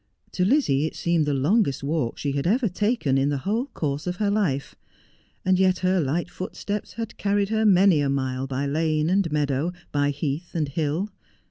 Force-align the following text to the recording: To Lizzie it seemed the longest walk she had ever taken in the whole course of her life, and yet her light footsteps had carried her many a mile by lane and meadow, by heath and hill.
To 0.31 0.43
Lizzie 0.43 0.87
it 0.87 0.95
seemed 0.95 1.27
the 1.27 1.33
longest 1.35 1.83
walk 1.83 2.17
she 2.17 2.31
had 2.31 2.47
ever 2.47 2.67
taken 2.67 3.19
in 3.19 3.29
the 3.29 3.37
whole 3.45 3.67
course 3.67 4.07
of 4.07 4.15
her 4.15 4.31
life, 4.31 4.73
and 5.45 5.59
yet 5.59 5.77
her 5.85 6.01
light 6.01 6.27
footsteps 6.27 6.93
had 6.93 7.17
carried 7.17 7.49
her 7.49 7.67
many 7.67 8.01
a 8.01 8.09
mile 8.09 8.47
by 8.47 8.65
lane 8.65 9.11
and 9.11 9.31
meadow, 9.31 9.73
by 9.91 10.09
heath 10.09 10.55
and 10.55 10.69
hill. 10.69 11.11